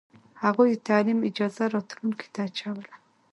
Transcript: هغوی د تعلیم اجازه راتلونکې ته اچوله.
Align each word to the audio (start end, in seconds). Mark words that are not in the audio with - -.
هغوی 0.43 0.69
د 0.73 0.77
تعلیم 0.89 1.19
اجازه 1.29 1.63
راتلونکې 1.75 2.27
ته 2.33 2.39
اچوله. 2.47 2.93